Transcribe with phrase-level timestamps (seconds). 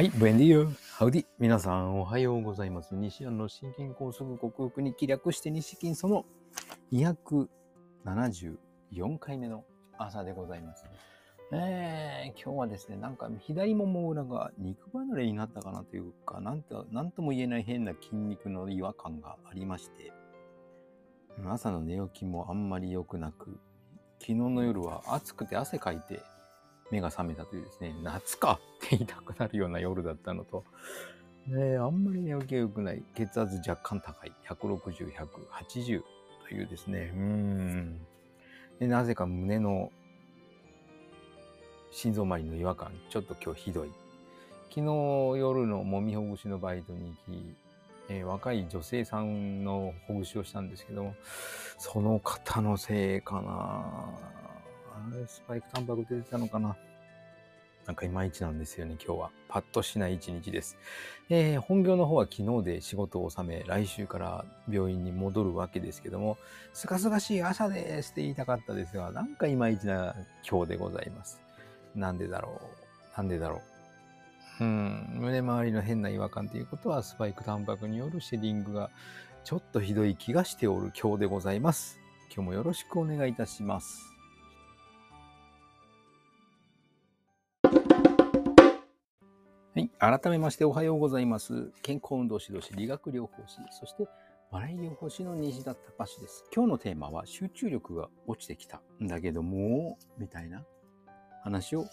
[0.00, 1.26] はい、ブエンディーハウディ。
[1.38, 2.94] 皆さん、おはようございます。
[2.94, 6.24] 西安の心筋梗塞克服に気略して西筋その
[6.90, 7.46] 274
[9.18, 9.62] 回目の
[9.98, 10.86] 朝でございます。
[11.52, 20.14] えー、今日はですね、なんか左もも裏が肉離れになったかなというか、なんとなんとも言えない変な筋肉の違和感がありまして、
[21.46, 23.60] 朝の寝起きもあんまり良くなく、
[24.18, 26.22] 昨日の夜は暑くて汗かいて
[26.90, 30.64] 目が覚めたというですね、夏かって言いたくなるような夜だったのと、
[31.46, 33.02] ね、あんまり寝起きが良くない。
[33.14, 34.32] 血圧若干高い。
[34.48, 36.02] 160、180
[36.48, 38.00] というですね、うん。
[38.78, 39.90] で、なぜか胸の
[41.90, 43.90] 心臓周りの違和感、ちょっと今日ひどい。
[44.68, 44.84] 昨日
[45.38, 47.56] 夜のもみほぐしのバイトに行き、
[48.08, 51.14] えー、若い女性さんのほぐしをしたんですけども、
[51.78, 54.39] その方のせいかな
[55.26, 56.76] スパイクタンパク出てたのかな
[57.86, 59.30] なんかいまいちなんですよね、今日は。
[59.48, 60.76] パッとしない一日です。
[61.28, 66.38] えー、本業の方は昨日で仕事を収め、来週から病院に戻るわけですけども、
[66.72, 70.14] すがすがしい朝ですって言いたかったですが、なんかいまいちな
[70.48, 71.40] 今日でございます。
[71.94, 73.60] なんでだろうなんでだろう
[74.60, 78.90] うん、胸周りの変な違和感ということは、スパイクタンパクによるシェディングが
[79.42, 81.98] ちょっとひどい気がしておる今日でございます。
[82.32, 84.09] 今日もよろしくお願いいたします。
[90.00, 91.72] 改めましておはようございます。
[91.82, 94.08] 健康運動指導士、理学療法士、そして
[94.50, 96.42] 笑い療法士の西田隆です。
[96.54, 100.64] 今日のテーマは集中力が落ちてきたんだけども、みたいな
[101.44, 101.84] 話を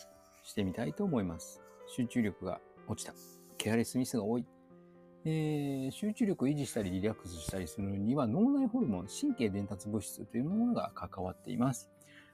[0.42, 1.62] してみたいと思います。
[1.86, 3.14] 集中力が落ちた。
[3.58, 4.46] ケアレスミスが多い。
[5.26, 11.90] えー、集中力を維持したりリラックスしたりするには脳内ホルモン、神経伝達物質というものが関わっています。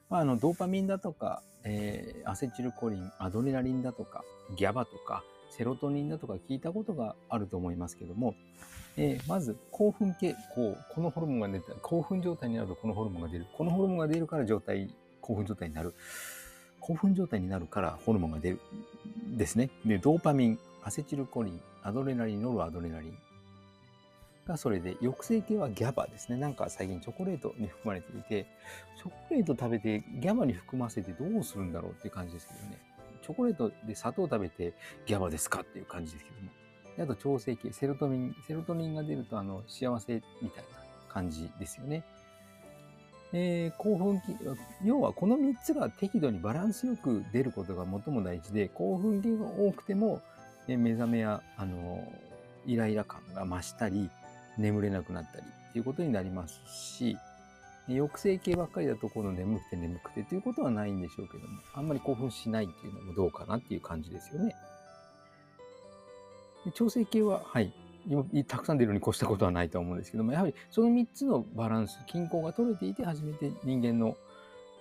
[0.07, 4.23] まあ、あのドーパミンだとか、えー、アセチルコリン、アドレナリンだとか、
[4.55, 5.23] ギャバとか、
[5.57, 8.33] セロトニンだとか聞いたことがあると思いますけども、
[8.97, 13.45] えー、まず興奮系、こう、このホルモンが出た、興奮状態になるとこのホルモンが出る。
[13.53, 15.93] このホルモンが出るから状態、興奮状態になる。
[16.79, 18.59] 興奮状態になるからホルモンが出る。
[19.37, 19.69] ですね。
[19.85, 23.17] で、ドーパミン、アセチルコリン、アドレナリン、ノルアドレナリン
[24.47, 26.37] がそれで、抑制系はギャバですね。
[26.37, 28.47] なんか最近チョコレートに含まれていて、
[28.97, 32.92] チョコレート食べてギャバに含ませてどうするんだろうっていう感じですけどね。
[33.23, 34.73] チョコレートで砂糖を食べて
[35.05, 36.51] ギャバですかっていう感じですけども。
[36.99, 38.35] あと調整系、セロトニン。
[38.47, 40.69] セロトニンが出るとあの幸せみたいな
[41.09, 42.03] 感じですよね。
[43.35, 44.37] えー、興奮期、
[44.83, 50.21] 要はこの3つが適度にバランスよく出ることが最も大事で、興奮期が多くても、
[50.67, 52.07] え目覚めや、あの、
[52.65, 54.11] イライラ感が増したり、
[54.59, 57.17] 眠れなくなったりっていうことになりますし、
[57.87, 64.55] 抑制系ばっかりだとこの眠くて眠くてということはないんでしょうけども、あんまり興奮しないっていうのもどうかなっていう感じですよね。
[66.73, 67.73] 調整系は、はい、
[68.07, 74.15] 今たくさん出るに越したことはないと思うんですけども、やはりその3つのバランス、均衡が取れていて初めて人間の、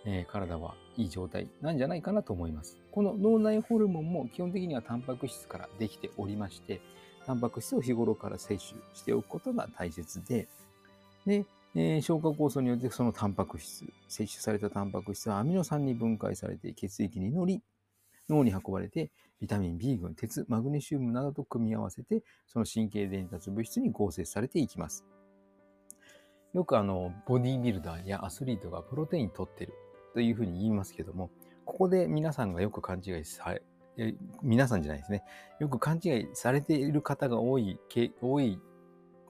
[0.05, 2.79] えー、体はいい状態なんじゃないかなと思います。
[2.93, 6.81] この脳内ホルモンも基本的にはタンパク質からできておりまして、
[7.27, 10.49] タンパク質を日頃から摂取しておくことが大切で、
[11.27, 11.45] で、
[11.75, 17.63] えー、消化酵素によってそのタンパク質、摂取されたタンパク質はアミノ酸に分解されて血液に乗り、
[18.29, 19.11] 脳に運ばれて
[19.41, 25.05] ビタミン B 群、鉄、マグネシウムなどと組み合わせて、その神経伝達物質に合成されていきます。
[26.53, 29.73] よくあの、ボディビルダーやアスリートがプロテイン取ってる
[30.13, 31.31] というふうに言いますけども、
[31.65, 33.55] ここで皆さんがよく勘違いさ
[33.97, 35.25] れ、皆さんじゃないですね。
[35.59, 37.81] よく勘違いされている方が多い、
[38.21, 38.61] 多い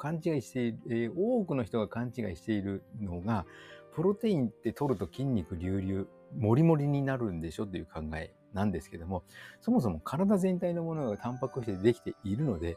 [0.02, 3.46] 勘違いしている、えー、多くの人が勘違いしているのが、
[3.94, 9.22] プロテインって取ると筋肉隆々、もりもりになるんでしょという考えなんですけども、
[9.60, 12.76] そもそも体全体のものがタンパク質でできているので、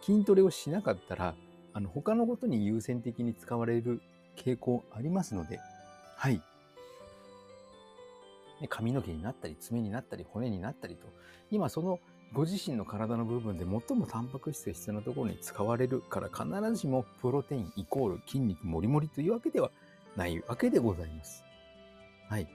[0.00, 1.34] 筋トレをしなかったら、
[1.74, 4.00] あの、他のことに優先的に使われる
[4.34, 5.60] 傾向ありますので、
[6.16, 6.40] はい。
[8.70, 11.08] 髪の毛になったり、爪になったり、骨になったりと、
[11.50, 12.00] 今その
[12.34, 19.70] ご自身の体の部分で最もタンパク質が必要なところに使われるから必ずしもプロテインイコール筋肉もりもりというわけでは
[20.16, 21.44] ないわけでございます。
[22.28, 22.48] はい。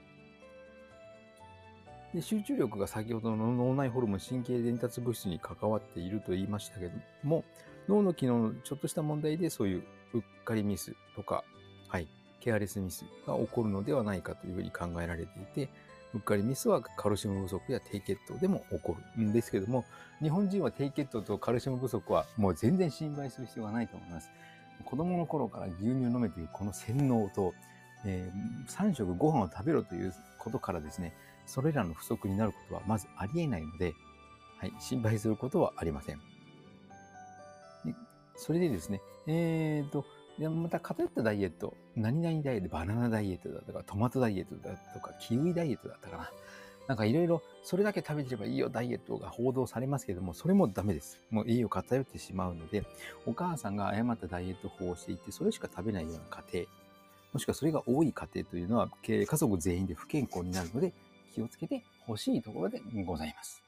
[2.14, 6.92] で集中力が先ほどの脳内ホルモン神経伝達物質に関わっていると言いましたけど
[7.22, 7.44] も、
[7.88, 11.42] 脳の機能のちょっとした問題でそういううっかりミスとか、
[11.88, 12.08] はい、
[12.40, 15.70] ケアレスミスが起こるのではないかというふうに考えられていて、
[16.12, 19.84] うっかりミスはカルシウム不足や低血糖でも起こるんですけども、
[20.20, 24.30] 日本人は低血糖とカルシウム不足はもう全然心配する必要がないと思います。
[24.84, 27.54] 子供の頃から牛乳を飲めというこの洗脳と、
[28.04, 31.14] えー、3食ご飯を食べろということからですね、
[31.46, 33.94] それらの不足になることはまずありえないので、
[34.58, 36.20] はい、心配することはありません。
[38.36, 40.06] それでですね、えーと、
[40.40, 46.30] でもまた偏ったダイエット、何々ダイエット、バナナダイエットだとか、トマトダイエットだとか、キウイダイエットだったかな。
[46.88, 51.18] なんかいろいろ、それだけ食べてればいいよ、ダイエットが報道されますけども、それもダメです。
[51.28, 52.84] もう栄養偏ってしまうので、
[53.26, 56.66] お母さんが誤ったダイエット法をしていて、それしか食べないような家庭、
[57.34, 60.94] もしくはそれが多い家庭というのは、家族全員で不健康になるので、
[61.34, 63.62] 気をつけてほしいところでございます。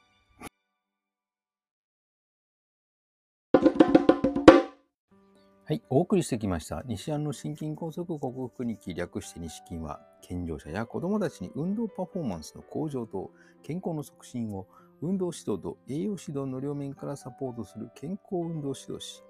[5.64, 6.82] はい、お送りしてきました。
[6.88, 13.31] 西安の心筋梗塞克服日記略して西筋は、健常者や子供たちに運動パフォーマンスの向上と
[13.62, 14.67] 健康の促進を
[15.03, 19.23] 運動指導と栄養指導の両面からサポートする健康運動指導士、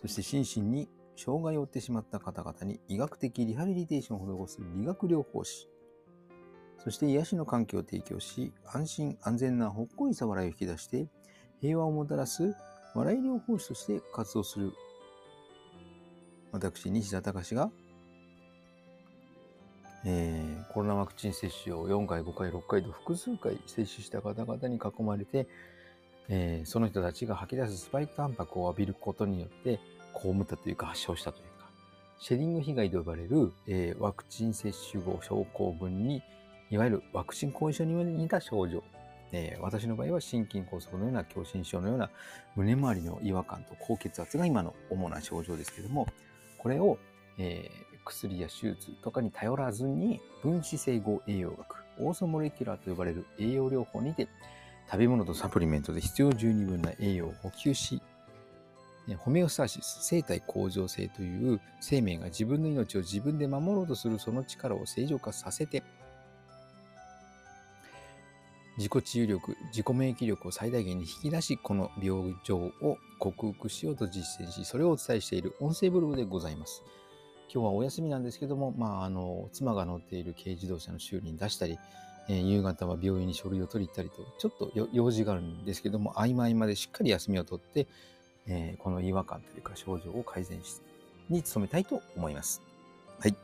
[0.00, 5.68] そして心身に障害を負ってしまった方々に医学的リハビリテーションを施す理学療法士、
[6.82, 11.06] そして癒しの環境を提供し、安心安全なほっこりさ笑いを引き出して、
[11.60, 12.54] 平和をもたらす
[12.94, 14.72] 笑い療法士として活動する
[16.58, 17.70] 私、西田隆が、
[20.04, 25.46] えー、コロナワクチン接種を4回、5回、6回と複数回接種した方々に囲まれて、
[26.28, 29.80] えー、その人たちが吐き出すスパイクタンパクを浴びることによって、
[30.14, 31.68] 被ったというか発症したというか、
[32.18, 36.22] シェディング被害と呼ばれる、えー、ワクチン接種後症候群に、
[36.70, 38.82] いわゆるワクチン後遺症に似た症状、
[39.32, 42.10] えー、私の場合は心筋梗塞のような狭心症のような
[42.56, 46.08] 胸周りの違和感と高血圧が今の主な症状ですけれども、
[46.58, 46.98] これを、
[47.38, 54.28] えー、薬や手術とかに頼らずに分子整合栄養学、オーソモレキュラーと呼ばれる栄養療法にて
[54.90, 58.02] 食べ物とサプリメントで必要十二分な栄養を補給し、
[59.16, 65.82] ホメオスタシス、生体向上性という生命が自分の命を自分で守ろうとするその力を正常化させて、
[68.78, 76.84] 自己治癒力、自己免疫力を最大限に引き出し、この病状を克服しようと実践し、それをお伝えしている音声ブログでございます。
[77.52, 81.76] 今日はお休みなんですけども、まあ、あの、妻が乗っている軽自動車の修理に出したり、
[82.28, 87.88] えー、夕方は病院に書類を取り行ったりと、ちょっと用事があるんですけども、合間合間でしっかり休みを取って、
[88.46, 90.80] えー、この違和感というか症状を改善し、
[91.28, 92.62] に努めたいと思います。
[93.18, 93.34] はい。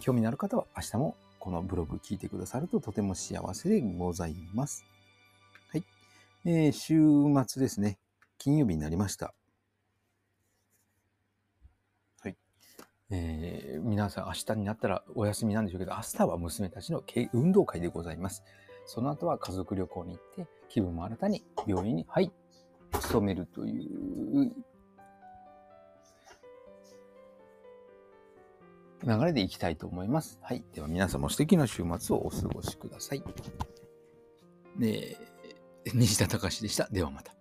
[0.00, 4.82] 興味のある方は明日もこのブログ聞いてくださるととても幸せでございます。
[5.70, 5.84] はい。
[6.46, 7.02] えー、週
[7.46, 7.98] 末ですね。
[8.38, 9.34] 金曜日になりました。
[12.22, 12.36] はい。
[13.10, 17.04] えー、皆さん明日になったらお休みなんでしょうけど、明日は娘たちの
[17.34, 18.42] 運動会でございます。
[18.86, 22.32] その後は家族旅行に行って、気分も新たに病院に、はい、
[22.90, 24.50] 勤めるという
[29.06, 30.38] 流れでいきたいと思います。
[30.42, 30.64] はい。
[30.72, 33.22] では皆様素敵な週末をお過ごしください。
[34.78, 35.16] で、
[35.92, 36.88] 西田隆でした。
[36.90, 37.33] ではまた。